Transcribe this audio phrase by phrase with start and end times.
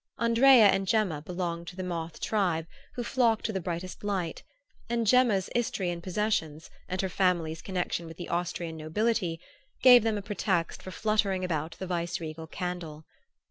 [0.17, 2.65] Andrea and Gemma belonged to the moth tribe,
[2.95, 4.41] who flock to the brightest light;
[4.89, 9.39] and Gemma's Istrian possessions, and her family's connection with the Austrian nobility,
[9.83, 13.05] gave them a pretext for fluttering about the vice regal candle.